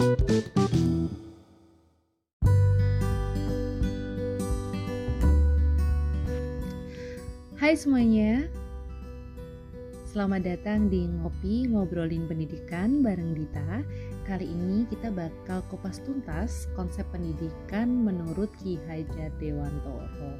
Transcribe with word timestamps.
Hai 0.00 0.08
semuanya, 7.76 8.48
selamat 10.08 10.48
datang 10.48 10.88
di 10.88 11.04
Ngopi 11.04 11.68
Ngobrolin 11.68 12.24
Pendidikan 12.24 13.04
bareng 13.04 13.36
Dita. 13.36 13.84
Kali 14.24 14.48
ini 14.48 14.88
kita 14.88 15.12
bakal 15.12 15.60
kupas 15.68 16.00
tuntas 16.00 16.64
konsep 16.72 17.04
pendidikan 17.12 17.92
menurut 17.92 18.48
Ki 18.64 18.80
Hajar 18.88 19.28
Dewantoro. 19.36 20.32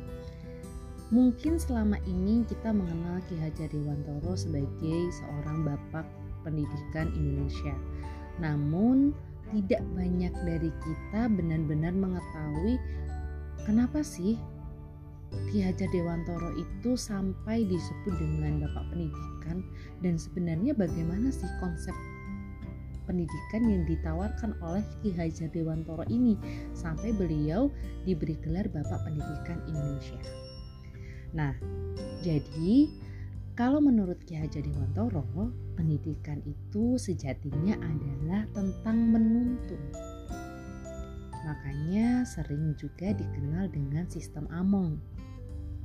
Mungkin 1.13 1.61
selama 1.61 2.01
ini 2.09 2.49
kita 2.49 2.73
mengenal 2.73 3.21
Ki 3.29 3.37
Hajar 3.37 3.69
Dewantoro 3.69 4.33
sebagai 4.41 5.13
seorang 5.21 5.69
bapak 5.69 6.09
pendidikan 6.49 7.13
Indonesia. 7.13 7.77
Namun 8.41 9.13
tidak 9.51 9.83
banyak 9.99 10.35
dari 10.47 10.71
kita 10.83 11.27
benar-benar 11.31 11.93
mengetahui 11.95 12.79
kenapa 13.67 14.01
sih 14.01 14.39
Ki 15.51 15.63
Hajar 15.63 15.87
Dewantoro 15.95 16.51
itu 16.59 16.99
sampai 16.99 17.63
disebut 17.63 18.15
dengan 18.19 18.67
Bapak 18.67 18.91
Pendidikan 18.91 19.63
dan 20.03 20.19
sebenarnya 20.19 20.75
bagaimana 20.75 21.31
sih 21.31 21.47
konsep 21.63 21.95
pendidikan 23.07 23.67
yang 23.67 23.83
ditawarkan 23.87 24.55
oleh 24.63 24.83
Ki 25.03 25.11
Hajar 25.15 25.51
Dewantoro 25.51 26.07
ini 26.11 26.39
sampai 26.75 27.15
beliau 27.15 27.71
diberi 28.07 28.39
gelar 28.43 28.67
Bapak 28.71 29.07
Pendidikan 29.07 29.59
Indonesia. 29.67 30.19
Nah, 31.35 31.55
jadi 32.23 32.91
kalau 33.61 33.77
menurut 33.85 34.17
Ki 34.25 34.41
Hajar 34.41 34.65
Dewantoro, 34.65 35.53
pendidikan 35.77 36.41
itu 36.49 36.97
sejatinya 36.97 37.77
adalah 37.77 38.49
tentang 38.57 39.13
menuntun 39.13 39.83
makanya 41.45 42.23
sering 42.29 42.77
juga 42.77 43.11
dikenal 43.17 43.73
dengan 43.73 44.05
sistem 44.07 44.47
Among. 44.53 45.01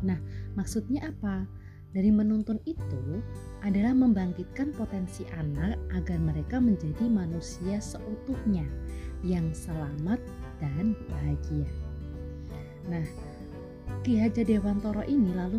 Nah, 0.03 0.19
maksudnya 0.53 1.09
apa? 1.09 1.47
Dari 1.95 2.11
menuntun 2.11 2.59
itu 2.67 3.23
adalah 3.64 3.95
membangkitkan 3.95 4.75
potensi 4.75 5.23
anak 5.31 5.80
agar 5.95 6.19
mereka 6.19 6.59
menjadi 6.59 7.08
manusia 7.08 7.80
seutuhnya 7.80 8.67
yang 9.23 9.47
selamat 9.55 10.19
dan 10.59 10.92
bahagia. 11.08 11.66
Nah, 12.92 13.08
Ki 14.05 14.22
Hajar 14.22 14.45
Dewantoro 14.45 15.02
ini 15.05 15.33
lalu 15.33 15.58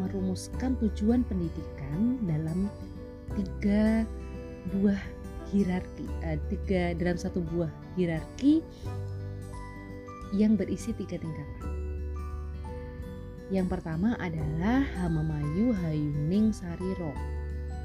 merumuskan 0.00 0.80
tujuan 0.80 1.24
pendidikan 1.28 2.16
dalam 2.24 2.72
tiga 3.36 4.08
buah 4.72 5.00
hierarki, 5.52 6.08
uh, 6.24 6.40
tiga 6.48 6.96
dalam 6.96 7.20
satu 7.20 7.44
buah 7.52 7.68
hierarki 7.96 8.64
yang 10.32 10.56
berisi 10.56 10.96
tiga 10.96 11.20
tingkatan. 11.20 11.72
Yang 13.52 13.68
pertama 13.68 14.16
adalah 14.16 14.80
Hamamayu 14.96 15.76
Hayuning 15.76 16.56
Sariro. 16.56 17.12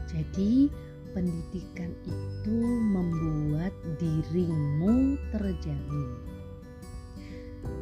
Jadi, 0.08 0.72
pendidikan 1.12 1.92
itu 2.08 2.60
membuat 2.88 3.76
dirimu 4.00 5.20
terjamin. 5.36 6.27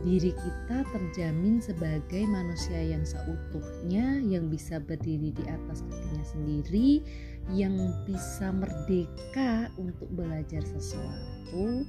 Diri 0.05 0.29
kita 0.37 0.85
terjamin 0.93 1.57
sebagai 1.57 2.29
manusia 2.29 2.77
yang 2.77 3.01
seutuhnya, 3.01 4.21
yang 4.21 4.53
bisa 4.53 4.77
berdiri 4.77 5.33
di 5.33 5.43
atas 5.49 5.81
kakinya 5.89 6.25
sendiri, 6.25 7.01
yang 7.53 7.73
bisa 8.05 8.53
merdeka 8.53 9.73
untuk 9.81 10.05
belajar 10.13 10.61
sesuatu, 10.61 11.85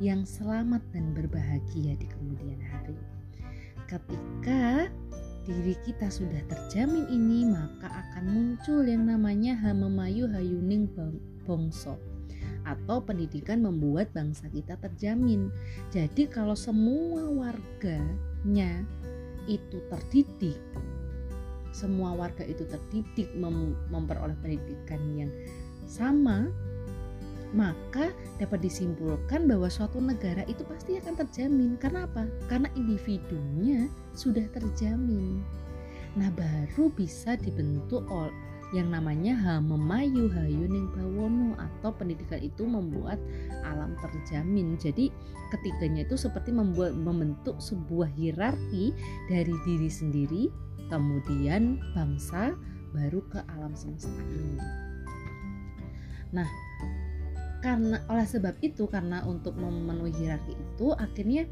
yang 0.00 0.24
selamat 0.24 0.80
dan 0.96 1.12
berbahagia 1.12 1.92
di 2.00 2.06
kemudian 2.08 2.60
hari. 2.60 2.96
Ketika 3.84 4.88
diri 5.44 5.76
kita 5.84 6.08
sudah 6.08 6.40
terjamin 6.48 7.08
ini, 7.08 7.48
maka 7.48 7.88
akan 7.88 8.24
muncul 8.32 8.84
yang 8.84 9.08
namanya 9.08 9.56
Hamemayu 9.60 10.28
Hayuning 10.28 10.88
Bongso 11.44 12.17
atau 12.68 13.00
pendidikan 13.00 13.64
membuat 13.64 14.12
bangsa 14.12 14.52
kita 14.52 14.76
terjamin. 14.76 15.48
Jadi 15.88 16.28
kalau 16.28 16.52
semua 16.52 17.24
warganya 17.32 18.84
itu 19.48 19.80
terdidik, 19.88 20.60
semua 21.72 22.12
warga 22.12 22.44
itu 22.44 22.68
terdidik 22.68 23.32
mem 23.32 23.72
memperoleh 23.88 24.36
pendidikan 24.44 25.00
yang 25.16 25.32
sama, 25.88 26.52
maka 27.56 28.12
dapat 28.36 28.60
disimpulkan 28.60 29.48
bahwa 29.48 29.72
suatu 29.72 29.96
negara 30.04 30.44
itu 30.44 30.60
pasti 30.68 31.00
akan 31.00 31.16
terjamin. 31.24 31.80
Karena 31.80 32.04
apa? 32.04 32.28
Karena 32.52 32.68
individunya 32.76 33.88
sudah 34.12 34.44
terjamin. 34.52 35.40
Nah, 36.16 36.28
baru 36.36 36.92
bisa 36.92 37.40
dibentuk 37.40 38.04
yang 38.76 38.92
namanya 38.92 39.32
Hamemayu 39.32 40.28
Hayuning 40.28 40.92
Bawono 40.92 41.56
atau 41.56 41.88
pendidikan 41.96 42.40
itu 42.44 42.68
membuat 42.68 43.16
alam 43.64 43.96
terjamin. 43.96 44.76
Jadi 44.76 45.08
ketiganya 45.48 46.04
itu 46.04 46.20
seperti 46.20 46.52
membuat 46.52 46.92
membentuk 46.92 47.56
sebuah 47.58 48.12
hierarki 48.12 48.92
dari 49.32 49.54
diri 49.64 49.88
sendiri, 49.88 50.42
kemudian 50.92 51.80
bangsa, 51.96 52.52
baru 52.92 53.24
ke 53.32 53.40
alam 53.56 53.72
semesta 53.72 54.12
ini. 54.12 54.60
Nah, 56.28 56.48
karena 57.64 58.04
oleh 58.12 58.26
sebab 58.28 58.60
itu 58.60 58.84
karena 58.84 59.24
untuk 59.24 59.56
memenuhi 59.56 60.12
hierarki 60.12 60.52
itu 60.52 60.92
akhirnya 60.92 61.48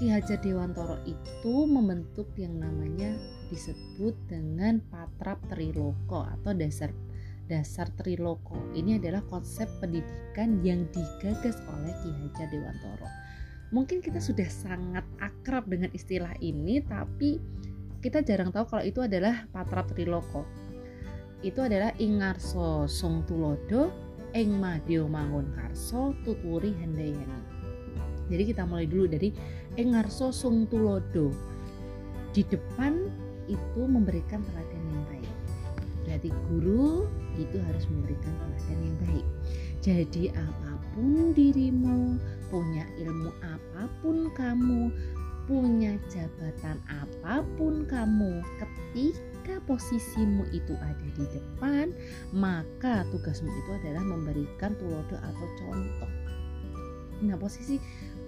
Ki 0.00 0.10
Hajar 0.10 0.40
Dewantoro 0.40 0.98
itu 1.04 1.54
membentuk 1.68 2.30
yang 2.40 2.56
namanya 2.58 3.14
disebut 3.50 4.14
dengan 4.30 4.80
patrap 4.92 5.40
triloko 5.50 6.24
atau 6.24 6.52
dasar 6.56 6.90
dasar 7.44 7.92
triloko. 8.00 8.56
Ini 8.72 8.96
adalah 9.02 9.20
konsep 9.28 9.68
pendidikan 9.78 10.64
yang 10.64 10.88
digagas 10.92 11.60
oleh 11.68 11.92
Ki 12.00 12.10
Hajar 12.10 12.48
Dewantoro. 12.48 13.08
Mungkin 13.74 14.00
kita 14.00 14.22
sudah 14.22 14.48
sangat 14.48 15.04
akrab 15.20 15.68
dengan 15.68 15.92
istilah 15.92 16.32
ini 16.40 16.80
tapi 16.80 17.36
kita 18.00 18.24
jarang 18.24 18.52
tahu 18.52 18.64
kalau 18.76 18.84
itu 18.84 19.04
adalah 19.04 19.44
patrap 19.52 19.92
triloko. 19.92 20.48
Itu 21.44 21.60
adalah 21.60 21.92
Ingarso 22.00 22.88
Song 22.88 23.28
Tulodo 23.28 23.92
ing 24.34 24.58
madya 24.58 25.06
mangun 25.06 25.46
karso 25.54 26.10
tuturi 26.26 26.74
handayani 26.82 27.54
jadi 28.28 28.42
kita 28.50 28.62
mulai 28.64 28.88
dulu 28.88 29.06
dari 29.06 29.30
ing 29.78 29.94
ngarso 29.94 30.32
sung 30.32 30.64
tulodo 30.66 31.30
di 32.34 32.42
depan 32.42 33.12
itu 33.48 33.80
memberikan 33.84 34.40
teladan 34.42 34.82
yang 34.90 35.04
baik. 35.10 35.34
Berarti 36.04 36.30
guru 36.52 37.08
itu 37.40 37.56
harus 37.64 37.84
memberikan 37.88 38.32
teladan 38.38 38.78
yang 38.84 38.98
baik. 39.08 39.26
Jadi 39.84 40.24
apa 40.32 40.72
pun 40.94 41.36
dirimu 41.36 42.16
punya 42.48 42.86
ilmu 43.02 43.30
apa 43.42 43.90
pun 44.00 44.30
kamu 44.32 44.88
punya 45.44 46.00
jabatan 46.08 46.80
apa 46.88 47.44
pun 47.60 47.84
kamu 47.84 48.40
ketika 48.56 49.60
posisimu 49.68 50.48
itu 50.56 50.72
ada 50.80 51.06
di 51.20 51.24
depan 51.36 51.92
maka 52.32 53.04
tugasmu 53.12 53.52
itu 53.52 53.70
adalah 53.84 54.00
memberikan 54.00 54.72
tulodo 54.80 55.20
atau 55.20 55.48
contoh. 55.60 56.12
Nah 57.20 57.36
posisi 57.36 57.76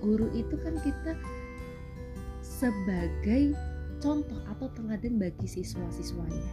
guru 0.05 0.28
itu 0.37 0.60
kan 0.60 0.76
kita 0.84 1.16
sebagai 2.44 3.56
contoh 4.06 4.39
atau 4.55 4.71
teladan 4.78 5.19
bagi 5.19 5.50
siswa-siswanya. 5.50 6.47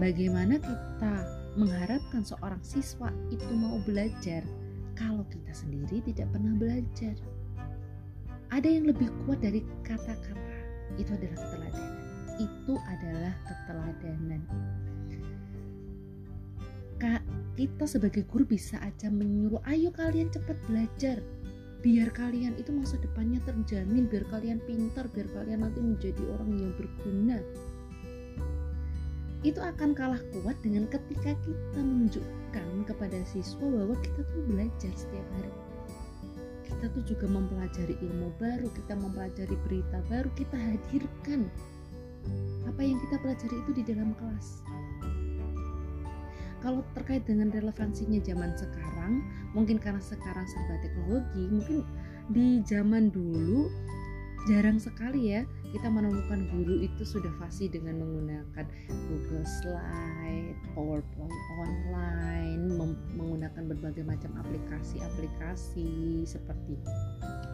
Bagaimana 0.00 0.56
kita 0.56 1.14
mengharapkan 1.60 2.24
seorang 2.24 2.60
siswa 2.64 3.12
itu 3.28 3.52
mau 3.52 3.76
belajar 3.84 4.40
kalau 4.96 5.28
kita 5.28 5.52
sendiri 5.52 6.00
tidak 6.08 6.32
pernah 6.32 6.56
belajar? 6.56 7.12
Ada 8.48 8.64
yang 8.64 8.88
lebih 8.88 9.12
kuat 9.28 9.44
dari 9.44 9.60
kata-kata. 9.84 10.56
Itu 10.96 11.12
adalah 11.12 11.36
keteladanan. 11.36 11.92
Itu 12.40 12.74
adalah 12.80 13.34
keteladanan. 13.44 14.42
Kak, 16.96 17.20
kita 17.60 17.84
sebagai 17.84 18.24
guru 18.24 18.48
bisa 18.48 18.80
aja 18.80 19.12
menyuruh 19.12 19.60
ayo 19.68 19.92
kalian 19.92 20.32
cepat 20.32 20.56
belajar 20.64 21.20
biar 21.84 22.08
kalian 22.12 22.56
itu 22.56 22.72
masa 22.72 22.96
depannya 22.98 23.38
terjamin 23.44 24.08
biar 24.08 24.24
kalian 24.32 24.58
pintar 24.64 25.06
biar 25.12 25.28
kalian 25.32 25.64
nanti 25.64 25.80
menjadi 25.80 26.22
orang 26.36 26.50
yang 26.56 26.72
berguna 26.74 27.38
itu 29.44 29.60
akan 29.62 29.94
kalah 29.94 30.18
kuat 30.34 30.56
dengan 30.64 30.90
ketika 30.90 31.36
kita 31.44 31.78
menunjukkan 31.78 32.66
kepada 32.88 33.18
siswa 33.28 33.62
bahwa 33.62 33.94
kita 34.02 34.20
tuh 34.32 34.42
belajar 34.48 34.92
setiap 34.96 35.28
hari 35.38 35.52
kita 36.66 36.92
tuh 36.92 37.04
juga 37.08 37.26
mempelajari 37.30 37.96
ilmu 38.04 38.36
baru, 38.36 38.68
kita 38.68 38.98
mempelajari 39.00 39.56
berita 39.64 40.02
baru, 40.12 40.28
kita 40.36 40.58
hadirkan 40.60 41.48
apa 42.68 42.80
yang 42.82 42.98
kita 43.06 43.16
pelajari 43.22 43.56
itu 43.64 43.70
di 43.80 43.82
dalam 43.86 44.12
kelas. 44.18 44.60
Kalau 46.60 46.80
terkait 46.96 47.24
dengan 47.28 47.52
relevansinya 47.52 48.20
zaman 48.24 48.52
sekarang 48.56 49.24
mungkin 49.52 49.76
karena 49.80 50.00
sekarang 50.00 50.46
serba 50.48 50.76
teknologi 50.80 51.42
mungkin 51.48 51.78
di 52.32 52.60
zaman 52.66 53.14
dulu 53.14 53.70
jarang 54.46 54.78
sekali 54.78 55.34
ya 55.34 55.42
kita 55.74 55.90
menemukan 55.90 56.46
guru 56.54 56.78
itu 56.86 57.02
sudah 57.02 57.28
fasih 57.42 57.66
dengan 57.66 57.98
menggunakan 57.98 58.64
Google 59.10 59.44
Slide, 59.44 60.56
PowerPoint 60.72 61.42
online, 61.58 62.62
menggunakan 63.18 63.62
berbagai 63.74 64.06
macam 64.06 64.38
aplikasi-aplikasi 64.40 66.22
seperti 66.24 66.78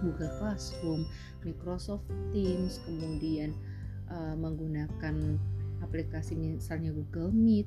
Google 0.05 0.31
Classroom, 0.37 1.09
Microsoft 1.43 2.05
Teams, 2.31 2.79
kemudian 2.85 3.57
uh, 4.13 4.37
menggunakan 4.37 5.41
aplikasi 5.81 6.37
misalnya 6.37 6.93
Google 6.93 7.33
Meet, 7.33 7.67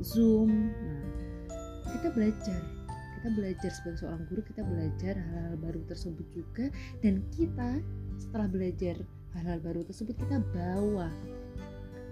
Zoom. 0.00 0.72
Nah, 0.76 1.04
kita 1.96 2.08
belajar. 2.12 2.60
Kita 3.20 3.28
belajar 3.36 3.70
sebagai 3.70 3.98
seorang 4.00 4.22
guru 4.32 4.40
kita 4.48 4.64
belajar 4.64 5.14
hal-hal 5.16 5.54
baru 5.60 5.80
tersebut 5.84 6.26
juga. 6.32 6.72
Dan 7.04 7.20
kita 7.32 7.84
setelah 8.16 8.48
belajar 8.48 8.96
hal-hal 9.36 9.60
baru 9.60 9.84
tersebut 9.86 10.16
kita 10.16 10.40
bawa 10.52 11.12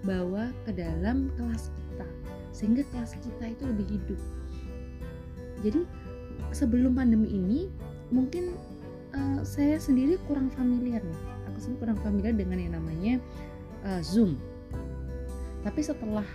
bawa 0.07 0.53
ke 0.63 0.71
dalam 0.77 1.33
kelas 1.35 1.73
kita. 1.73 2.07
Sehingga 2.53 2.83
kelas 2.93 3.17
kita 3.19 3.57
itu 3.57 3.63
lebih 3.65 3.87
hidup. 3.99 4.21
Jadi 5.59 5.83
sebelum 6.55 6.95
pandemi 6.95 7.35
ini 7.35 7.67
mungkin 8.09 8.55
uh, 9.11 9.41
saya 9.43 9.81
sendiri 9.81 10.15
kurang 10.29 10.53
familiar 10.53 11.01
nih. 11.03 11.21
Aku 11.51 11.57
sendiri 11.59 11.89
kurang 11.89 11.99
familiar 12.05 12.33
dengan 12.37 12.57
yang 12.61 12.73
namanya 12.79 13.13
uh, 13.83 14.01
Zoom. 14.05 14.39
Tapi 15.65 15.83
setelah 15.83 16.25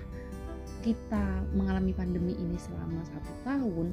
kita 0.85 1.25
mengalami 1.57 1.97
pandemi 1.97 2.37
ini 2.37 2.61
selama 2.61 3.01
satu 3.09 3.33
tahun 3.49 3.89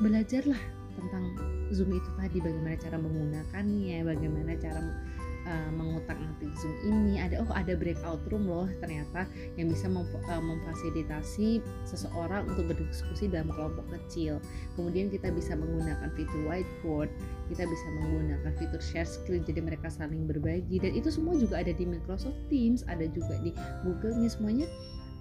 belajarlah 0.00 0.62
tentang 0.96 1.36
Zoom 1.76 1.92
itu 1.92 2.10
tadi 2.16 2.40
bagaimana 2.40 2.76
cara 2.80 2.96
menggunakannya, 2.96 3.98
bagaimana 4.04 4.52
cara 4.60 4.80
uh, 5.48 5.70
mengutak-atik 5.76 6.52
Zoom 6.56 6.76
ini. 6.88 7.20
Ada 7.20 7.44
oh 7.44 7.52
ada 7.52 7.76
breakout 7.76 8.20
room 8.32 8.48
loh 8.48 8.68
ternyata 8.80 9.28
yang 9.60 9.68
bisa 9.68 9.88
mem 9.88 10.04
uh, 10.04 10.40
memfasilitasi 10.40 11.60
seseorang 11.84 12.48
untuk 12.48 12.72
berdiskusi 12.72 13.28
dalam 13.28 13.52
kelompok 13.52 13.84
kecil. 13.92 14.40
Kemudian 14.76 15.12
kita 15.12 15.32
bisa 15.32 15.52
menggunakan 15.52 16.12
fitur 16.16 16.48
whiteboard, 16.48 17.12
kita 17.52 17.64
bisa 17.68 17.86
menggunakan 18.00 18.52
fitur 18.56 18.80
share 18.80 19.08
screen 19.08 19.44
jadi 19.44 19.60
mereka 19.60 19.92
saling 19.92 20.24
berbagi 20.24 20.80
dan 20.80 20.92
itu 20.96 21.12
semua 21.12 21.36
juga 21.36 21.60
ada 21.60 21.72
di 21.76 21.84
Microsoft 21.84 22.40
Teams, 22.48 22.84
ada 22.88 23.04
juga 23.08 23.36
di 23.44 23.52
Google 23.84 24.16
Meet 24.16 24.32
semuanya 24.40 24.68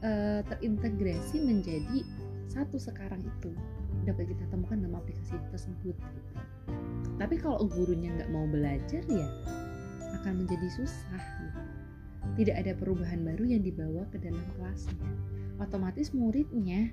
uh, 0.02 0.42
terintegrasi 0.50 1.42
menjadi 1.42 2.06
satu 2.52 2.76
sekarang 2.76 3.24
itu 3.24 3.56
dapat 4.04 4.34
kita 4.34 4.44
temukan 4.52 4.82
dalam 4.82 5.00
aplikasi 5.00 5.38
tersebut 5.54 5.96
gitu. 5.96 6.34
tapi 7.22 7.38
kalau 7.38 7.64
gurunya 7.70 8.12
nggak 8.18 8.32
mau 8.34 8.44
belajar 8.50 9.04
ya 9.08 9.28
akan 10.22 10.44
menjadi 10.44 10.68
susah 10.74 11.24
gitu. 11.46 11.62
tidak 12.44 12.56
ada 12.66 12.72
perubahan 12.76 13.22
baru 13.24 13.56
yang 13.56 13.64
dibawa 13.64 14.04
ke 14.10 14.18
dalam 14.20 14.44
kelasnya 14.58 15.08
otomatis 15.62 16.12
muridnya 16.12 16.90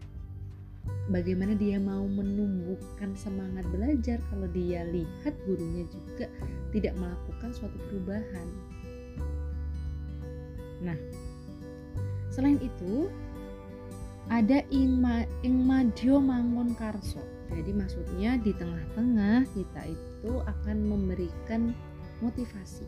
bagaimana 1.09 1.57
dia 1.57 1.81
mau 1.81 2.05
menumbuhkan 2.05 3.17
semangat 3.17 3.65
belajar 3.73 4.21
kalau 4.29 4.47
dia 4.53 4.85
lihat 4.93 5.35
gurunya 5.49 5.89
juga 5.89 6.29
tidak 6.71 6.95
melakukan 7.01 7.51
suatu 7.57 7.77
perubahan 7.89 8.49
nah 10.85 10.99
selain 12.39 12.63
itu 12.63 13.11
ada 14.31 14.63
ingma 14.71 15.27
ingmadyo 15.43 16.23
mangun 16.23 16.71
karso 16.79 17.19
jadi 17.51 17.73
maksudnya 17.73 18.37
di 18.39 18.53
tengah-tengah 18.55 19.49
kita 19.57 19.83
itu 19.89 20.33
akan 20.45 20.77
memberikan 20.85 21.73
motivasi. 22.21 22.85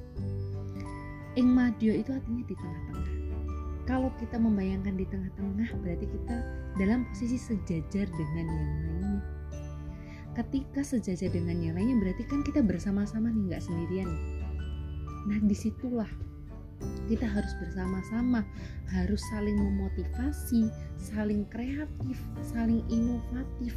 Ingmadyo 1.39 1.97
itu 1.97 2.11
artinya 2.13 2.45
di 2.45 2.55
tengah-tengah. 2.55 3.09
Kalau 3.89 4.11
kita 4.23 4.37
membayangkan 4.39 4.95
di 4.95 5.07
tengah-tengah 5.09 5.69
berarti 5.83 6.07
kita 6.07 6.37
dalam 6.79 7.09
posisi 7.11 7.39
sejajar 7.41 8.07
dengan 8.07 8.47
yang 8.47 8.71
lainnya. 8.87 9.23
Ketika 10.39 10.81
sejajar 10.87 11.33
dengan 11.33 11.59
yang 11.59 11.75
lainnya 11.75 11.99
berarti 11.99 12.23
kan 12.29 12.47
kita 12.47 12.63
bersama-sama 12.63 13.33
nih 13.33 13.51
nggak 13.51 13.65
sendirian. 13.65 14.11
Nah 15.27 15.39
di 15.43 15.57
situlah 15.57 16.11
kita 17.11 17.27
harus 17.27 17.51
bersama-sama 17.59 18.47
harus 18.91 19.19
saling 19.35 19.59
memotivasi 19.59 20.71
saling 20.97 21.43
kreatif 21.51 22.17
saling 22.43 22.87
inovatif. 22.87 23.75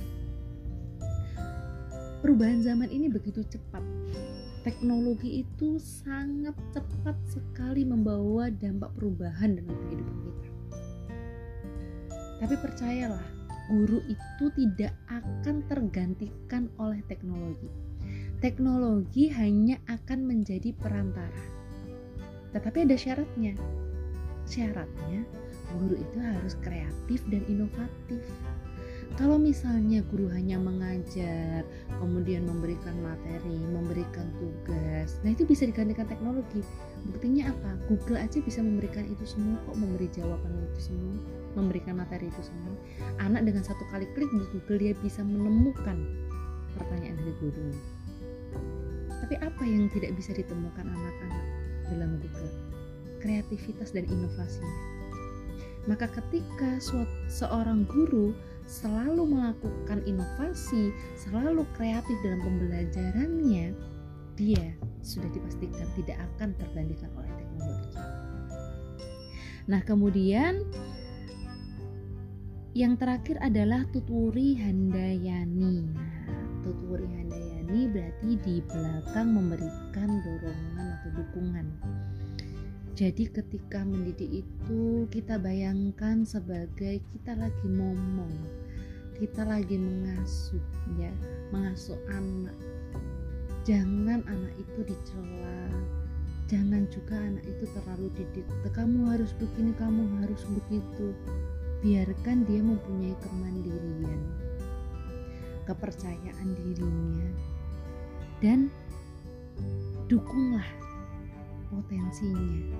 Perubahan 2.24 2.64
zaman 2.64 2.88
ini 2.88 3.12
begitu 3.12 3.44
cepat. 3.44 3.84
Teknologi 4.64 5.44
itu 5.44 5.76
sangat 5.76 6.56
cepat 6.72 7.20
sekali 7.28 7.84
membawa 7.84 8.48
dampak 8.48 8.96
perubahan 8.96 9.60
dalam 9.60 9.76
kehidupan 9.76 10.18
kita. 10.24 10.48
Tapi 12.40 12.56
percayalah 12.56 13.28
guru 13.68 14.00
itu 14.08 14.46
tidak 14.56 14.96
akan 15.12 15.68
tergantikan 15.68 16.72
oleh 16.80 17.04
teknologi. 17.12 17.68
Teknologi 18.40 19.28
hanya 19.32 19.80
akan 19.92 20.24
menjadi 20.24 20.72
perantara 20.76 21.63
tetapi 22.54 22.86
ada 22.86 22.96
syaratnya. 22.96 23.54
Syaratnya 24.46 25.26
guru 25.74 25.98
itu 25.98 26.18
harus 26.22 26.54
kreatif 26.62 27.26
dan 27.28 27.42
inovatif. 27.50 28.22
Kalau 29.14 29.38
misalnya 29.38 30.02
guru 30.10 30.26
hanya 30.34 30.58
mengajar, 30.58 31.62
kemudian 32.02 32.50
memberikan 32.50 32.98
materi, 32.98 33.62
memberikan 33.62 34.26
tugas, 34.42 35.22
nah 35.22 35.30
itu 35.30 35.46
bisa 35.46 35.70
digantikan 35.70 36.10
teknologi. 36.10 36.66
Buktinya 37.14 37.54
apa? 37.54 37.78
Google 37.86 38.18
aja 38.18 38.42
bisa 38.42 38.66
memberikan 38.66 39.06
itu 39.06 39.22
semua 39.30 39.62
kok, 39.70 39.78
memberi 39.78 40.10
jawaban 40.10 40.66
itu 40.66 40.90
semua, 40.90 41.14
memberikan 41.54 42.02
materi 42.02 42.26
itu 42.26 42.42
semua. 42.42 42.74
Anak 43.22 43.46
dengan 43.46 43.62
satu 43.62 43.86
kali 43.94 44.10
klik 44.18 44.34
di 44.34 44.50
Google 44.50 44.82
dia 44.82 44.94
bisa 44.98 45.22
menemukan 45.22 45.98
pertanyaan 46.74 47.14
dari 47.22 47.34
guru. 47.38 47.70
Tapi 49.14 49.36
apa 49.46 49.62
yang 49.62 49.94
tidak 49.94 50.18
bisa 50.18 50.34
ditemukan 50.34 50.90
anak-anak? 50.90 51.53
Dalam 51.92 52.20
Google. 52.22 52.52
Kreativitas 53.20 53.96
dan 53.96 54.04
inovasinya 54.08 54.94
maka 55.84 56.08
ketika 56.08 56.80
seorang 57.28 57.84
guru 57.92 58.32
selalu 58.64 59.28
melakukan 59.28 60.00
inovasi 60.08 60.96
selalu 61.20 61.68
kreatif 61.76 62.16
dalam 62.24 62.40
pembelajarannya 62.40 63.76
dia 64.40 64.68
sudah 65.04 65.28
dipastikan 65.36 65.88
tidak 66.00 66.18
akan 66.34 66.56
tergantikan 66.56 67.12
oleh 67.20 67.32
teknologi. 67.36 68.00
Nah 69.68 69.82
kemudian 69.84 70.64
yang 72.74 72.98
terakhir 72.98 73.38
adalah 73.44 73.86
tuturi 73.92 74.56
handayani. 74.58 75.86
Nah 75.92 76.48
tuturi 76.64 77.06
handayani 77.12 77.92
berarti 77.92 78.40
di 78.42 78.56
belakang 78.72 79.36
memberikan 79.36 80.10
dorongan 80.24 80.93
dukungan. 81.14 81.68
Jadi 82.94 83.26
ketika 83.26 83.82
mendidik 83.82 84.46
itu 84.46 85.10
kita 85.10 85.42
bayangkan 85.42 86.22
sebagai 86.30 87.02
kita 87.10 87.34
lagi 87.34 87.66
ngomong, 87.66 88.30
kita 89.18 89.42
lagi 89.50 89.82
mengasuh 89.82 90.62
ya, 91.02 91.10
mengasuh 91.50 91.98
anak. 92.14 92.54
Jangan 93.66 94.22
anak 94.30 94.54
itu 94.62 94.94
dicela, 94.94 95.74
jangan 96.46 96.86
juga 96.94 97.18
anak 97.18 97.42
itu 97.50 97.66
terlalu 97.74 98.14
didik. 98.14 98.46
Kamu 98.78 99.10
harus 99.10 99.34
begini, 99.42 99.74
kamu 99.74 100.06
harus 100.22 100.46
begitu. 100.46 101.18
Biarkan 101.82 102.46
dia 102.46 102.62
mempunyai 102.62 103.18
kemandirian, 103.26 104.22
kepercayaan 105.66 106.50
dirinya, 106.62 107.30
dan 108.38 108.70
dukunglah 110.06 110.83
potensinya. 111.74 112.78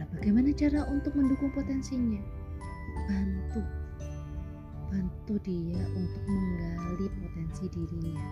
Nah, 0.00 0.06
bagaimana 0.16 0.48
cara 0.56 0.88
untuk 0.88 1.12
mendukung 1.12 1.52
potensinya? 1.52 2.24
Bantu, 3.04 3.60
bantu 4.88 5.34
dia 5.44 5.82
untuk 5.92 6.22
menggali 6.24 7.06
potensi 7.20 7.64
dirinya. 7.68 8.26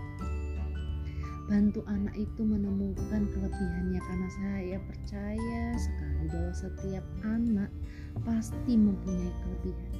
Bantu 1.49 1.81
anak 1.89 2.13
itu 2.13 2.45
menemukan 2.45 3.25
kelebihannya 3.33 4.01
karena 4.05 4.29
saya 4.37 4.77
percaya 4.85 5.63
sekali 5.81 6.25
bahwa 6.29 6.53
setiap 6.53 7.05
anak 7.25 7.71
pasti 8.21 8.77
mempunyai 8.77 9.33
kelebihan. 9.45 9.93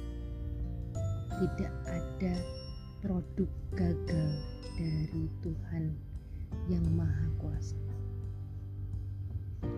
Tidak 1.41 1.73
ada 1.89 2.35
produk 3.01 3.49
gagal 3.73 4.29
dari 4.77 5.25
Tuhan 5.41 5.97
yang 6.69 6.85
Maha 6.93 7.27
Kuasa. 7.41 7.79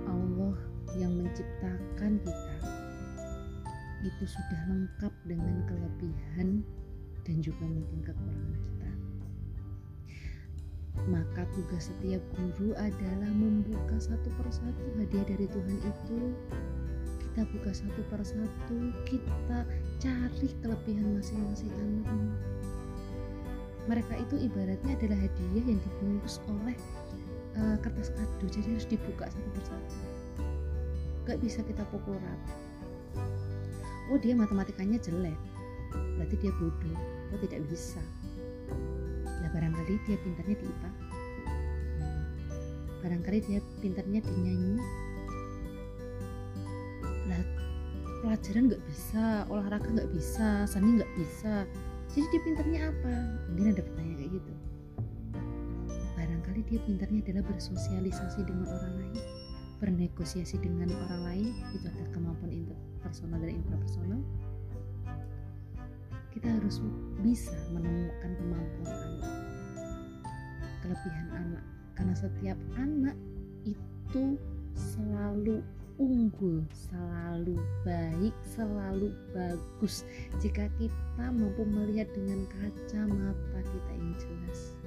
Allah 0.08 0.58
yang 0.98 1.14
menciptakan 1.18 2.20
kita 2.22 2.56
itu 4.02 4.26
sudah 4.26 4.62
lengkap 4.66 5.14
dengan 5.30 5.62
kelebihan 5.70 6.66
dan 7.22 7.38
juga 7.46 7.62
mungkin 7.70 8.02
kekurangan 8.02 8.54
kita. 8.66 8.92
Maka 11.10 11.42
tugas 11.56 11.90
setiap 11.90 12.22
guru 12.38 12.74
adalah 12.78 13.32
membuka 13.32 13.98
satu 14.02 14.30
persatu 14.38 14.86
hadiah 14.98 15.26
dari 15.26 15.46
Tuhan 15.50 15.78
itu. 15.86 16.20
Kita 17.22 17.48
buka 17.48 17.72
satu 17.72 18.02
persatu, 18.12 18.78
kita 19.08 19.60
cari 20.04 20.50
kelebihan 20.60 21.16
masing-masing 21.16 21.72
anak 21.72 22.36
Mereka 23.88 24.14
itu 24.20 24.36
ibaratnya 24.52 24.94
adalah 25.00 25.20
hadiah 25.26 25.66
yang 25.72 25.80
dibungkus 25.80 26.44
oleh 26.52 26.76
uh, 27.58 27.78
kertas 27.82 28.14
kado, 28.14 28.46
jadi 28.48 28.78
harus 28.78 28.88
dibuka 28.88 29.28
satu 29.28 29.50
persatu. 29.56 29.96
Gak 31.28 31.38
bisa 31.42 31.60
kita 31.66 31.84
pukul 31.90 32.18
rata. 32.20 32.56
Oh 34.12 34.20
dia 34.20 34.36
matematikanya 34.36 35.00
jelek, 35.00 35.38
berarti 36.20 36.36
dia 36.40 36.52
bodoh. 36.60 37.00
Oh 37.32 37.40
tidak 37.40 37.64
bisa. 37.72 38.02
Barangkali 39.52 40.00
dia 40.08 40.16
pintarnya 40.24 40.56
di 40.56 40.64
IPA 40.64 40.90
barangkali 43.02 43.40
dia 43.50 43.60
pintarnya 43.82 44.22
di 44.22 44.34
nyanyi. 44.40 44.78
Pelajaran 48.22 48.70
nggak 48.70 48.84
bisa 48.86 49.50
olahraga 49.50 49.90
nggak 49.90 50.12
bisa 50.14 50.70
seni 50.70 51.02
nggak 51.02 51.12
bisa. 51.18 51.66
Jadi 52.14 52.26
dia 52.30 52.42
pintarnya 52.46 52.80
apa? 52.94 53.14
Mungkin 53.50 53.74
ada 53.74 53.82
pertanyaan 53.82 54.11
dia 56.72 56.80
pintarnya 56.88 57.20
adalah 57.28 57.44
bersosialisasi 57.52 58.48
dengan 58.48 58.72
orang 58.72 58.96
lain. 59.04 59.20
Bernegosiasi 59.84 60.56
dengan 60.64 60.88
orang 61.04 61.22
lain 61.28 61.48
itu 61.76 61.84
ada 61.84 62.06
kemampuan 62.16 62.48
interpersonal 62.48 63.44
dan 63.44 63.60
intrapersonal. 63.60 64.22
Kita 66.32 66.48
harus 66.48 66.80
bisa 67.20 67.52
menemukan 67.76 68.32
kemampuan 68.40 68.88
anak. 68.88 69.34
Kelebihan 70.80 71.28
anak. 71.36 71.64
Karena 72.00 72.16
setiap 72.16 72.60
anak 72.80 73.20
itu 73.68 74.40
selalu 74.72 75.60
unggul, 76.00 76.64
selalu 76.72 77.60
baik, 77.84 78.32
selalu 78.48 79.12
bagus. 79.36 80.08
Jika 80.40 80.72
kita 80.80 81.26
mampu 81.36 81.68
melihat 81.68 82.08
dengan 82.16 82.48
kacamata 82.48 83.60
kita 83.60 83.92
yang 83.92 84.16
jelas. 84.16 84.81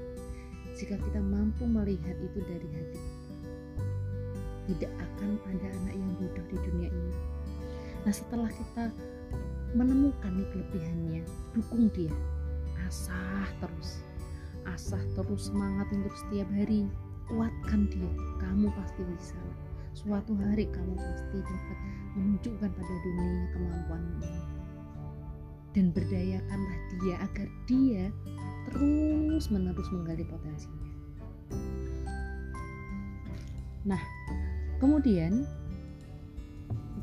Jika 0.74 0.98
kita 0.98 1.20
mampu 1.22 1.70
melihat 1.70 2.18
itu 2.18 2.38
dari 2.42 2.68
hati 2.74 3.02
tidak 4.64 4.92
akan 4.96 5.36
ada 5.52 5.68
anak 5.70 5.94
yang 5.94 6.12
bodoh 6.18 6.46
di 6.50 6.56
dunia 6.56 6.88
ini. 6.88 7.14
Nah, 8.04 8.12
setelah 8.12 8.50
kita 8.50 8.90
menemukan 9.76 10.32
nih 10.34 10.48
kelebihannya, 10.50 11.22
dukung 11.52 11.92
dia, 11.92 12.12
asah 12.88 13.48
terus. 13.60 14.00
Asah 14.64 15.00
terus 15.12 15.52
semangat 15.52 15.86
untuk 15.92 16.16
setiap 16.26 16.48
hari. 16.56 16.88
Kuatkan 17.24 17.88
dia. 17.88 18.12
Kamu 18.36 18.68
pasti 18.76 19.00
bisa. 19.04 19.40
Suatu 19.96 20.36
hari 20.36 20.68
kamu 20.68 20.92
pasti 20.96 21.38
dapat 21.40 21.78
menunjukkan 22.18 22.70
pada 22.72 22.94
dunia 23.00 23.44
kemampuanmu 23.56 24.53
dan 25.74 25.90
berdayakanlah 25.90 26.78
dia 27.02 27.14
agar 27.18 27.48
dia 27.66 28.04
terus 28.70 29.50
menerus 29.50 29.90
menggali 29.90 30.22
potensinya. 30.24 30.90
Nah 33.84 34.00
kemudian 34.78 35.44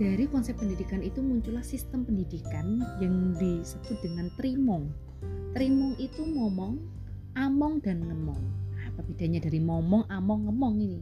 dari 0.01 0.25
konsep 0.25 0.58
pendidikan 0.58 1.06
itu 1.06 1.22
muncullah 1.22 1.62
sistem 1.62 2.01
pendidikan 2.08 2.82
yang 2.98 3.38
disebut 3.38 4.01
dengan 4.01 4.34
trimong. 4.40 4.90
Trimong 5.54 5.94
itu 6.01 6.25
ngomong 6.25 6.80
among 7.38 7.84
dan 7.86 8.01
ngemong. 8.01 8.42
Apa 8.88 9.06
bedanya 9.06 9.44
dari 9.44 9.62
momong 9.62 10.08
among 10.10 10.50
ngemong 10.50 10.75
ini? 10.82 11.01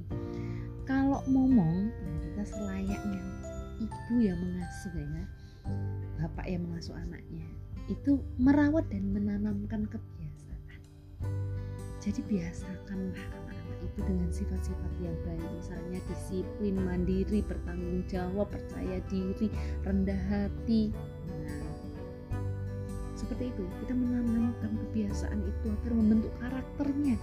Kalau 0.83 1.21
momong 1.29 1.93
ya 1.93 2.13
kita 2.25 2.43
selayaknya 2.49 3.21
ibu 3.79 4.15
yang 4.19 4.41
mengasuh 4.41 4.91
ya 4.97 5.23
bapak 6.19 6.51
yang 6.51 6.67
mengasuh 6.67 6.99
anaknya 6.99 7.47
itu 7.89 8.21
merawat 8.38 8.85
dan 8.93 9.09
menanamkan 9.09 9.89
kebiasaan. 9.89 10.81
Jadi 11.99 12.21
biasakanlah 12.29 13.17
anak-anak 13.17 13.79
itu 13.81 13.99
dengan 14.05 14.29
sifat-sifat 14.29 14.93
yang 15.01 15.17
baik. 15.25 15.49
Misalnya 15.57 15.99
disiplin 16.05 16.77
mandiri 16.77 17.41
bertanggung 17.41 18.05
jawab 18.05 18.53
percaya 18.53 19.01
diri 19.09 19.49
rendah 19.81 20.21
hati. 20.29 20.93
Seperti 23.17 23.49
itu. 23.49 23.65
Kita 23.83 23.93
menanamkan 23.97 24.71
kebiasaan 24.88 25.41
itu 25.41 25.65
agar 25.73 25.91
membentuk 25.97 26.31
karakternya. 26.39 27.17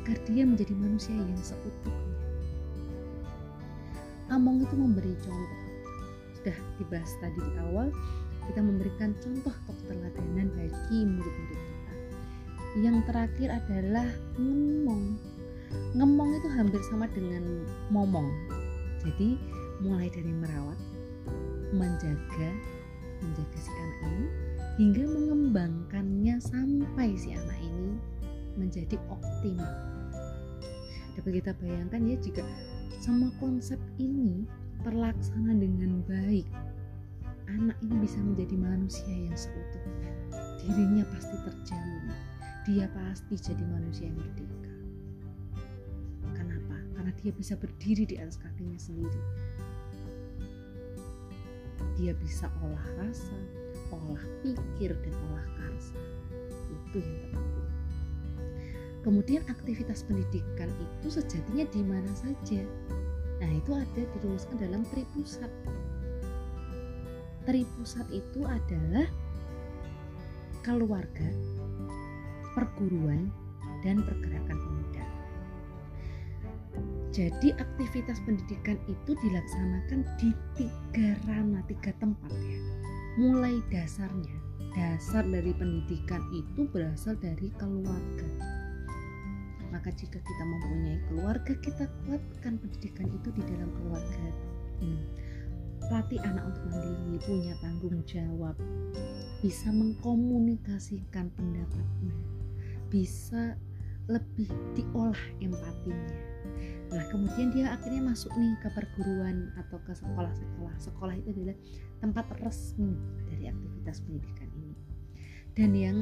Agar 0.00 0.16
dia 0.30 0.46
menjadi 0.46 0.72
manusia 0.78 1.18
yang 1.18 1.34
seutuhnya. 1.42 1.98
Among 4.30 4.62
itu 4.62 4.78
memberi 4.78 5.18
contoh 5.18 5.59
sudah 6.40 6.56
dibahas 6.80 7.12
tadi 7.20 7.36
di 7.36 7.52
awal 7.68 7.92
kita 8.48 8.64
memberikan 8.64 9.12
contoh 9.20 9.52
keteladanan 9.68 10.48
bagi 10.56 10.98
murid-murid 11.04 11.60
kita. 11.60 11.92
Yang 12.80 12.96
terakhir 13.04 13.48
adalah 13.60 14.08
ngemong 14.40 15.20
ngemong 15.92 16.30
itu 16.40 16.48
hampir 16.56 16.80
sama 16.88 17.06
dengan 17.12 17.44
momong. 17.92 18.26
Jadi 19.04 19.36
mulai 19.84 20.08
dari 20.08 20.32
merawat 20.32 20.80
menjaga 21.76 22.50
menjaga 23.20 23.58
si 23.60 23.70
anak 23.76 24.00
ini 24.00 24.26
hingga 24.80 25.04
mengembangkannya 25.12 26.40
sampai 26.40 27.12
si 27.20 27.36
anak 27.36 27.58
ini 27.60 28.00
menjadi 28.56 28.96
optimal. 29.12 29.72
Dapat 31.20 31.32
kita 31.44 31.52
bayangkan 31.60 32.00
ya 32.08 32.16
jika 32.16 32.42
semua 32.96 33.28
konsep 33.36 33.76
ini 34.00 34.48
terlaksana 34.82 35.52
dengan 35.56 36.00
baik, 36.08 36.48
anak 37.48 37.76
ini 37.84 37.94
bisa 38.04 38.18
menjadi 38.20 38.56
manusia 38.56 39.12
yang 39.12 39.36
seutuhnya. 39.36 40.12
Dirinya 40.64 41.04
pasti 41.12 41.36
terjamin. 41.44 42.12
Dia 42.68 42.86
pasti 42.92 43.34
jadi 43.36 43.64
manusia 43.66 44.08
yang 44.08 44.20
merdeka. 44.20 44.74
Kenapa? 46.36 46.76
Karena 46.96 47.12
dia 47.20 47.32
bisa 47.32 47.56
berdiri 47.56 48.04
di 48.04 48.16
atas 48.20 48.36
kakinya 48.36 48.76
sendiri 48.76 49.20
dia 52.00 52.16
bisa 52.16 52.48
olah 52.64 52.86
rasa, 52.96 53.36
olah 53.92 54.24
pikir 54.40 54.96
dan 55.04 55.14
olah 55.28 55.46
karsa. 55.60 56.00
Itu 56.72 57.04
yang 57.04 57.16
terpenting. 57.28 57.68
Kemudian 59.04 59.42
aktivitas 59.52 60.08
pendidikan 60.08 60.72
itu 60.80 61.08
sejatinya 61.12 61.68
di 61.68 61.84
mana 61.84 62.12
saja. 62.16 62.64
Nah, 63.40 63.50
itu 63.56 63.72
ada 63.72 64.02
dirumuskan 64.16 64.56
dalam 64.60 64.84
tripusat. 64.92 65.48
Tripusat 67.48 68.06
itu 68.12 68.44
adalah 68.44 69.08
keluarga, 70.60 71.28
perguruan, 72.52 73.32
dan 73.80 74.04
pergerakan 74.04 74.58
pemuda. 74.60 75.04
Jadi 77.10 77.50
aktivitas 77.56 78.22
pendidikan 78.22 78.78
itu 78.86 79.16
dilaksanakan 79.18 80.06
di 80.20 80.30
tiga 80.54 81.16
ranah, 81.26 81.64
tiga 81.66 81.90
tempat 81.98 82.30
ya. 82.30 82.60
Mulai 83.18 83.58
dasarnya, 83.72 84.36
dasar 84.76 85.26
dari 85.26 85.50
pendidikan 85.56 86.22
itu 86.30 86.70
berasal 86.70 87.18
dari 87.18 87.50
keluarga. 87.58 88.59
Maka 89.70 89.94
jika 89.94 90.18
kita 90.18 90.44
mempunyai 90.44 90.98
keluarga, 91.08 91.52
kita 91.62 91.86
kuatkan 92.06 92.58
pendidikan 92.58 93.06
itu 93.10 93.28
di 93.34 93.42
dalam 93.46 93.70
keluarga 93.78 94.26
ini. 94.82 95.06
Latih 95.90 96.20
anak 96.22 96.54
untuk 96.54 96.64
mandiri, 96.70 97.16
punya 97.24 97.54
tanggung 97.58 97.98
jawab, 98.06 98.54
bisa 99.42 99.72
mengkomunikasikan 99.72 101.32
pendapatnya, 101.34 102.14
bisa 102.92 103.58
lebih 104.06 104.50
diolah 104.74 105.22
empatinya 105.38 106.30
Nah, 106.90 107.06
kemudian 107.06 107.54
dia 107.54 107.70
akhirnya 107.70 108.02
masuk 108.02 108.34
nih 108.34 108.58
ke 108.58 108.68
perguruan 108.74 109.54
atau 109.54 109.78
ke 109.86 109.94
sekolah-sekolah. 109.94 110.74
Sekolah 110.82 111.14
itu 111.14 111.30
adalah 111.30 111.56
tempat 112.02 112.26
resmi 112.42 112.98
dari 113.30 113.46
aktivitas 113.46 114.02
pendidikan 114.02 114.50
ini. 114.58 114.74
Dan 115.54 115.70
yang 115.78 115.98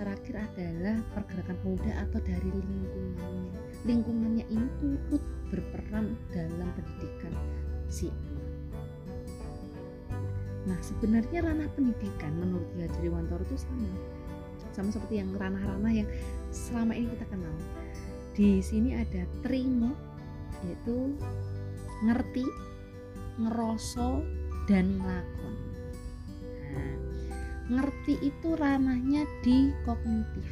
terakhir 0.00 0.34
adalah 0.40 0.96
pergerakan 1.12 1.56
pemuda 1.60 1.92
atau 2.08 2.18
dari 2.24 2.48
lingkungannya. 2.48 3.52
Lingkungannya 3.84 4.44
ini 4.48 4.68
turut 4.80 5.22
berperan 5.52 6.16
dalam 6.32 6.68
pendidikan 6.72 7.36
si 7.92 8.08
anak. 8.08 8.48
Nah, 10.64 10.78
sebenarnya 10.80 11.44
ranah 11.44 11.68
pendidikan 11.76 12.32
menurut 12.40 12.68
Haji 12.80 13.12
Wantoro 13.12 13.44
itu 13.44 13.60
sama. 13.60 13.92
Sama 14.72 14.88
seperti 14.88 15.20
yang 15.20 15.36
ranah-ranah 15.36 15.92
yang 15.92 16.08
selama 16.48 16.96
ini 16.96 17.12
kita 17.12 17.26
kenal. 17.28 17.52
Di 18.32 18.64
sini 18.64 18.96
ada 18.96 19.28
trimo, 19.44 19.92
yaitu 20.64 21.12
ngerti, 22.08 22.46
ngeroso, 23.36 24.24
dan 24.64 24.96
ngelakoni 24.96 25.40
nah, 25.40 25.69
ngerti 27.70 28.18
itu 28.18 28.58
ranahnya 28.58 29.22
di 29.46 29.70
kognitif. 29.86 30.46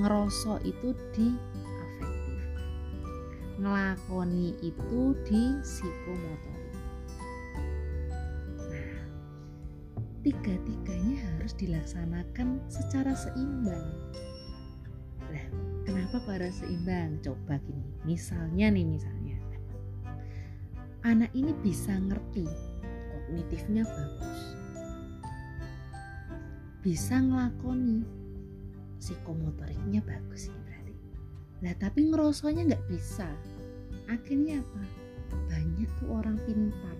Ngeroso 0.00 0.56
itu 0.64 0.96
di 1.12 1.28
afektif. 1.36 2.40
Ngelakoni 3.60 4.56
itu 4.64 5.12
di 5.28 5.42
psikomotorik. 5.60 6.80
Nah 8.72 8.92
tiga-tiganya 10.24 11.16
harus 11.28 11.52
dilaksanakan 11.60 12.64
secara 12.72 13.12
seimbang. 13.12 13.86
Nah 15.28 15.46
kenapa 15.84 16.24
pada 16.24 16.48
seimbang? 16.48 17.20
Coba 17.20 17.60
gini 17.60 17.92
misalnya 18.08 18.72
nih 18.72 18.86
misalnya. 18.88 19.36
Anak 21.04 21.36
ini 21.36 21.52
bisa 21.60 21.92
ngerti 22.00 22.48
kognitifnya 23.12 23.84
bagus 23.84 24.33
bisa 26.84 27.16
ngelakoni. 27.16 28.04
Psikomotoriknya 29.00 30.04
bagus 30.04 30.52
ini 30.52 30.60
berarti. 30.68 30.94
Nah 31.64 31.72
tapi 31.80 32.12
ngerosonya 32.12 32.68
nggak 32.68 32.86
bisa. 32.92 33.24
Akhirnya 34.12 34.60
apa? 34.60 34.84
Banyak 35.48 35.88
tuh 35.96 36.12
orang 36.12 36.36
pintar 36.44 36.92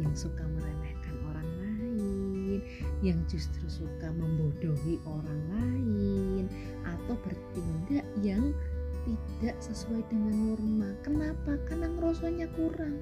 yang 0.00 0.16
suka 0.16 0.40
meremehkan 0.56 1.12
orang 1.28 1.50
lain 1.60 2.64
yang 3.04 3.20
justru 3.28 3.68
suka 3.68 4.08
membodohi 4.16 4.96
orang 5.04 5.40
lain 5.60 6.44
atau 6.88 7.20
bertindak 7.20 8.08
yang 8.24 8.56
tidak 9.04 9.60
sesuai 9.60 10.00
dengan 10.08 10.56
norma. 10.56 10.88
Kenapa? 11.04 11.60
Karena 11.68 11.84
ngerosonya 12.00 12.48
kurang. 12.56 12.96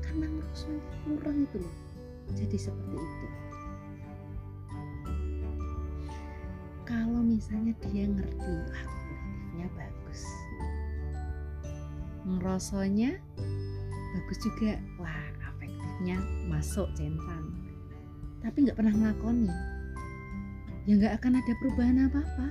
Karena 0.00 0.32
ngerosonya 0.32 0.84
kurang 1.04 1.44
itu 1.44 1.60
loh. 1.60 1.76
Jadi 2.32 2.56
seperti 2.56 2.96
itu 2.96 3.26
misalnya 7.40 7.72
dia 7.88 8.04
ngerti 8.04 8.52
wah 8.68 8.84
kognitifnya 8.84 9.66
bagus. 9.72 10.20
Ngerosonya 12.28 13.10
bagus 14.12 14.38
juga. 14.44 14.76
Wah 15.00 15.24
afektifnya 15.48 16.20
masuk 16.52 16.92
centang 16.92 17.60
tapi 18.40 18.64
nggak 18.64 18.76
pernah 18.76 18.92
ngelakoni. 18.92 19.52
Ya 20.88 20.92
nggak 20.96 21.14
akan 21.20 21.32
ada 21.40 21.52
perubahan 21.60 21.96
apa-apa. 22.08 22.46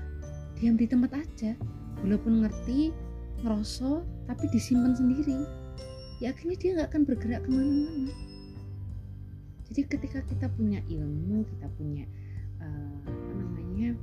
Diam 0.58 0.78
di 0.78 0.86
tempat 0.86 1.18
aja. 1.18 1.58
Walaupun 2.06 2.46
ngerti 2.46 2.94
ngerosok 3.42 4.06
tapi 4.30 4.46
disimpan 4.54 4.94
sendiri. 4.94 5.46
Ya 6.22 6.34
akhirnya 6.34 6.58
dia 6.58 6.70
nggak 6.78 6.90
akan 6.94 7.02
bergerak 7.10 7.42
ke 7.46 7.50
mana-mana. 7.50 8.14
Jadi 9.70 9.82
ketika 9.86 10.20
kita 10.26 10.50
punya 10.58 10.82
ilmu 10.90 11.46
kita 11.46 11.70
punya 11.78 12.06
uh, 12.58 12.98
apa 13.06 13.32
namanya 13.38 13.94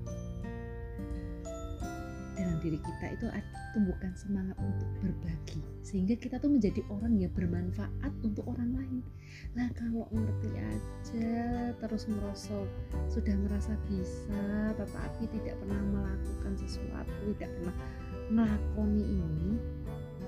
diri 2.67 2.83
kita 2.83 3.15
itu 3.15 3.27
tumbuhkan 3.71 4.11
semangat 4.19 4.59
untuk 4.59 4.91
berbagi. 4.99 5.63
Sehingga 5.87 6.19
kita 6.19 6.43
tuh 6.43 6.51
menjadi 6.51 6.83
orang 6.91 7.15
yang 7.23 7.31
bermanfaat 7.31 8.13
untuk 8.27 8.43
orang 8.51 8.75
lain. 8.75 9.03
Lah 9.55 9.71
kalau 9.79 10.11
ngerti 10.11 10.51
aja 10.59 11.31
terus 11.79 12.11
merosot 12.11 12.67
sudah 13.07 13.37
merasa 13.47 13.79
bisa 13.87 14.75
tetapi 14.75 15.31
tidak 15.39 15.55
pernah 15.63 15.83
melakukan 15.95 16.53
sesuatu 16.59 17.13
tidak 17.37 17.53
pernah 17.61 17.77
melakoni 18.27 19.05
ini 19.23 19.51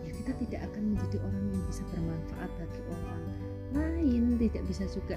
ya 0.06 0.12
kita 0.14 0.32
tidak 0.46 0.60
akan 0.70 0.94
menjadi 0.94 1.16
orang 1.24 1.44
yang 1.50 1.64
bisa 1.66 1.82
bermanfaat 1.90 2.50
bagi 2.62 2.82
orang 2.86 3.22
lain. 3.74 4.22
Tidak 4.38 4.62
bisa 4.70 4.84
juga 4.92 5.16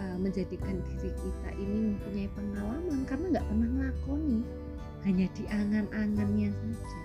uh, 0.00 0.16
menjadikan 0.16 0.80
diri 0.82 1.10
kita 1.12 1.50
ini 1.58 1.94
mempunyai 1.94 2.28
pengalaman 2.32 2.98
karena 3.04 3.26
nggak 3.38 3.46
pernah 3.46 3.68
melakoni 3.68 4.40
hanya 5.08 5.24
di 5.32 5.48
angan-angannya 5.48 6.52
saja. 6.52 6.98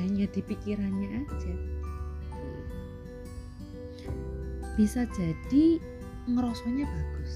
Hanya 0.00 0.24
di 0.32 0.40
pikirannya 0.40 1.28
aja. 1.28 1.54
Bisa 4.80 5.04
jadi 5.12 5.76
ngerosonya 6.24 6.88
bagus. 6.88 7.32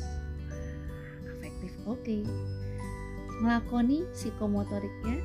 Afektif 1.28 1.76
oke. 1.84 2.00
Okay. 2.00 2.24
melakoni 3.44 4.02
psikomotoriknya 4.16 5.20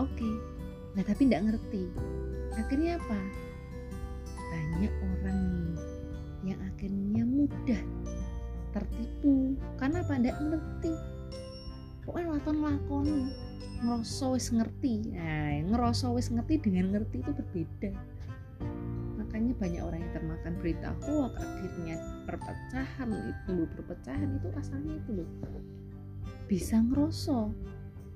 oke. 0.00 0.08
Okay. 0.16 0.34
nah 0.96 1.04
tapi 1.04 1.28
tidak 1.28 1.52
ngerti. 1.52 1.84
Akhirnya 2.56 2.96
apa? 2.96 3.20
Banyak 4.32 4.94
orang 5.04 5.38
nih 5.52 5.76
yang 6.48 6.60
akhirnya 6.64 7.22
mudah 7.28 7.82
tertipu. 8.72 9.52
Karena 9.76 10.00
apa? 10.00 10.16
Tidak 10.16 10.38
ngerti 10.48 10.94
pokoknya 12.04 12.36
lakukan 12.36 12.58
lakoni 12.60 13.20
ngeroso 13.84 14.32
wis 14.32 14.48
ngerti. 14.48 15.12
Nah 15.12 15.60
ngeroso 15.68 16.16
wis 16.16 16.32
ngerti 16.32 16.64
dengan 16.64 16.96
ngerti 16.96 17.20
itu 17.20 17.32
berbeda. 17.36 17.92
Makanya 19.20 19.52
banyak 19.60 19.82
orang 19.84 20.00
yang 20.00 20.12
termakan 20.16 20.54
berita 20.64 20.90
hoax 21.04 21.36
akhirnya 21.36 21.96
perpecahan 22.24 23.10
itu 23.12 23.56
perpecahan 23.76 24.28
itu 24.40 24.48
asalnya 24.56 24.96
itu 24.96 25.10
loh. 25.20 25.30
Bisa 26.48 26.80
ngeroso 26.80 27.52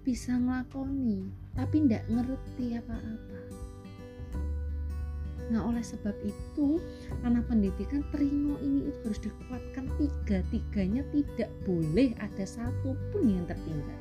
bisa 0.08 0.40
ngelakoni 0.40 1.28
tapi 1.52 1.84
ndak 1.84 2.08
ngerti 2.08 2.80
apa-apa. 2.80 3.36
Nah 5.48 5.64
oleh 5.64 5.84
sebab 5.84 6.12
itu 6.24 6.80
anak 7.24 7.44
pendidikan 7.48 8.04
teringo 8.12 8.56
ini 8.60 8.88
itu 8.88 8.98
harus 9.04 9.20
dikuatkan 9.20 9.84
tiga-tiganya 9.96 11.04
tidak 11.12 11.50
boleh 11.64 12.12
ada 12.20 12.44
satu 12.44 12.96
pun 13.12 13.22
yang 13.24 13.44
tertinggal. 13.48 14.00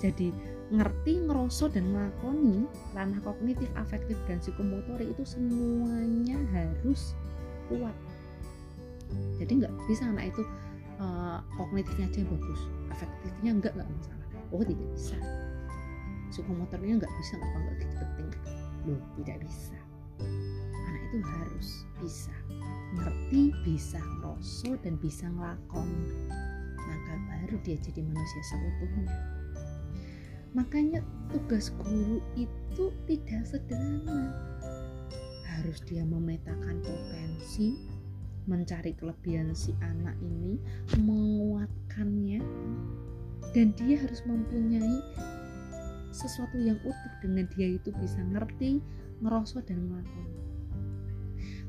Jadi 0.00 0.32
ngerti, 0.74 1.22
ngerosot 1.24 1.78
dan 1.78 1.86
melakoni 1.94 2.66
ranah 2.92 3.20
kognitif, 3.22 3.70
afektif 3.78 4.18
dan 4.26 4.42
psikomotorik 4.42 5.14
itu 5.14 5.24
semuanya 5.24 6.38
harus 6.50 7.14
kuat. 7.70 7.94
Jadi 9.38 9.62
nggak 9.62 9.74
bisa 9.86 10.10
anak 10.10 10.34
itu 10.34 10.42
uh, 10.98 11.38
kognitifnya 11.54 12.10
aja 12.10 12.22
bagus, 12.26 12.60
afektifnya 12.90 13.50
enggak 13.54 13.72
nggak 13.78 13.88
masalah. 13.88 14.26
Oh 14.50 14.62
tidak 14.62 14.88
bisa. 14.94 15.18
Psikomotornya 16.34 16.98
nggak 16.98 17.14
bisa 17.22 17.32
nggak 17.38 17.52
nggak 17.54 17.76
gitu 17.78 17.94
penting. 17.94 18.28
Loh 18.90 19.02
tidak 19.22 19.36
bisa. 19.46 19.78
Anak 20.74 21.02
itu 21.10 21.18
harus 21.22 21.68
bisa 22.02 22.34
ngerti, 22.94 23.42
bisa 23.62 23.98
ngerosot 23.98 24.78
dan 24.82 24.94
bisa 24.98 25.26
ngelakoni. 25.30 26.10
Maka 26.78 27.14
baru 27.26 27.56
dia 27.62 27.78
jadi 27.80 28.00
manusia 28.02 28.42
seutuhnya. 28.50 29.33
Makanya 30.54 31.02
tugas 31.34 31.74
guru 31.82 32.22
itu 32.38 32.94
tidak 33.10 33.42
sederhana. 33.42 34.30
Harus 35.50 35.82
dia 35.82 36.06
memetakan 36.06 36.78
potensi, 36.78 37.74
mencari 38.46 38.94
kelebihan 38.94 39.50
si 39.50 39.74
anak 39.82 40.14
ini, 40.22 40.58
menguatkannya, 41.02 42.38
dan 43.50 43.74
dia 43.74 43.98
harus 43.98 44.22
mempunyai 44.26 44.98
sesuatu 46.14 46.54
yang 46.62 46.78
utuh 46.86 47.14
dengan 47.18 47.50
dia 47.58 47.74
itu 47.74 47.90
bisa 47.98 48.22
ngerti, 48.30 48.78
ngerosot 49.18 49.66
dan 49.66 49.82
melakukan. 49.90 50.43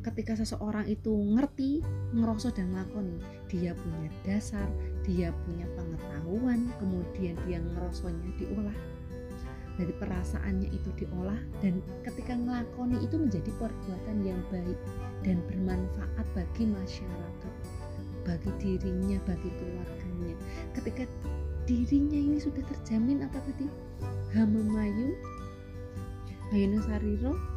Ketika 0.06 0.38
seseorang 0.38 0.86
itu 0.86 1.10
ngerti, 1.10 1.82
ngerosot 2.14 2.54
dan 2.54 2.70
melakukan, 2.70 3.18
dia 3.50 3.74
punya 3.74 4.14
dasar, 4.22 4.70
dia 5.02 5.34
punya 5.50 5.66
pengetahuan 5.74 6.70
kemudian 6.78 7.34
dia 7.50 7.58
ngerosonya 7.58 8.30
diolah. 8.38 8.78
Dari 9.82 9.90
perasaannya 9.98 10.70
itu 10.70 10.94
diolah 10.94 11.42
dan 11.66 11.82
ketika 12.06 12.38
ngelakoni 12.38 13.02
itu 13.02 13.18
menjadi 13.18 13.50
perbuatan 13.58 14.18
yang 14.22 14.38
baik 14.54 14.78
dan 15.26 15.42
bermanfaat 15.50 16.26
bagi 16.38 16.70
masyarakat 16.70 17.54
bagi 18.30 18.52
dirinya 18.62 19.18
bagi 19.26 19.50
keluarganya. 19.58 20.38
Ketika 20.78 21.10
dirinya 21.66 22.20
ini 22.30 22.38
sudah 22.38 22.62
terjamin 22.62 23.26
apa 23.26 23.42
tadi? 23.42 23.66
Hamamayu 24.38 25.18
hayunu 26.54 26.78
sariro 26.86 27.55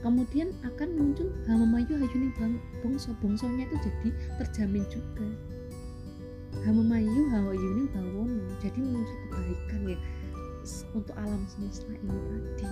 kemudian 0.00 0.54
akan 0.62 0.88
muncul 0.94 1.28
hamamayu 1.46 1.94
hayuni 1.98 2.30
bongso 2.82 3.10
bongsonya 3.18 3.66
itu 3.66 3.76
jadi 3.82 4.08
terjamin 4.42 4.84
juga. 4.92 5.26
Hamamayu 6.66 7.30
Hawayuni 7.30 7.86
Bawono 7.94 8.44
jadi 8.58 8.80
muncul 8.82 9.16
kebaikan 9.30 9.80
ya 9.94 9.98
untuk 10.92 11.14
alam 11.16 11.42
semesta 11.46 11.86
ini 11.92 12.18
tadi. 12.58 12.68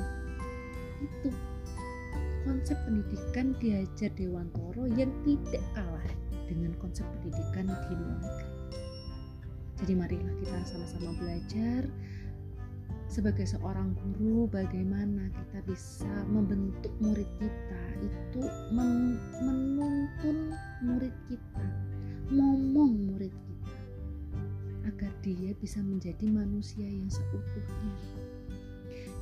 Itu 1.06 1.28
konsep 2.46 2.78
pendidikan 2.86 3.54
diajar 3.58 4.10
Dewantoro 4.14 4.86
yang 4.94 5.10
tidak 5.22 5.62
kalah 5.74 6.08
dengan 6.46 6.72
konsep 6.78 7.06
pendidikan 7.18 7.66
di 7.66 7.94
luar 7.94 8.18
negeri. 8.22 8.50
Jadi 9.76 9.92
marilah 9.92 10.34
kita 10.40 10.56
sama-sama 10.64 11.12
belajar 11.20 11.84
sebagai 13.16 13.48
seorang 13.48 13.96
guru 13.96 14.44
bagaimana 14.52 15.32
kita 15.32 15.64
bisa 15.64 16.12
membentuk 16.28 16.92
murid 17.00 17.24
kita 17.40 17.82
itu 18.04 18.44
men 18.76 19.16
menuntun 19.40 20.52
murid 20.84 21.16
kita 21.24 21.64
ngomong 22.28 23.08
murid 23.08 23.32
kita 23.32 23.72
agar 24.92 25.08
dia 25.24 25.56
bisa 25.56 25.80
menjadi 25.80 26.28
manusia 26.28 26.84
yang 26.84 27.08
seutuhnya 27.08 27.96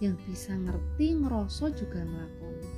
yang 0.03 0.19
bisa 0.27 0.59
ngerti 0.59 1.15
ngerosot 1.15 1.79
juga 1.79 2.03
ngelakoni. 2.03 2.71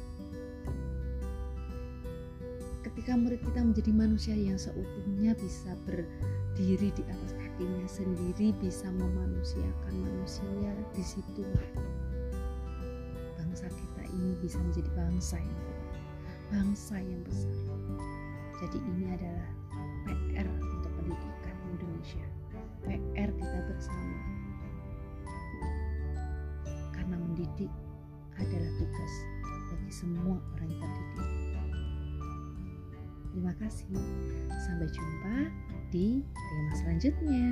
Ketika 2.84 3.16
murid 3.16 3.40
kita 3.40 3.64
menjadi 3.64 3.92
manusia 3.96 4.36
yang 4.36 4.60
seutuhnya 4.60 5.32
bisa 5.32 5.72
berdiri 5.88 6.92
di 6.92 7.02
atas 7.08 7.32
kakinya 7.56 7.88
sendiri 7.88 8.52
bisa 8.60 8.84
memanusiakan 8.92 9.94
manusia 10.04 10.76
di 10.92 11.00
situ. 11.00 11.40
Bangsa 13.32 13.72
kita 13.72 14.04
ini 14.12 14.36
bisa 14.44 14.60
menjadi 14.60 14.92
bangsa 14.92 15.40
yang 15.40 15.60
bangsa 16.52 17.00
yang 17.00 17.16
besar. 17.24 17.56
Jadi 18.60 18.76
ini 18.76 19.08
adalah 19.08 19.48
PR 20.04 20.44
untuk 20.44 20.92
pendidikan 21.00 21.56
Indonesia. 21.72 22.26
PR 22.84 23.30
kita 23.32 23.58
bersama. 23.72 24.20
Karena 26.92 27.16
mendidik 27.16 27.72
adalah 28.36 28.70
tugas 28.76 29.12
bagi 29.72 29.92
semua 29.96 30.36
orang 30.60 30.76
yang 30.76 30.92
terdidik. 30.92 31.28
Terima 33.32 33.52
kasih. 33.56 33.96
Sampai 34.60 34.92
jumpa 34.92 35.65
di 35.90 36.22
tema 36.34 36.72
selanjutnya 36.82 37.46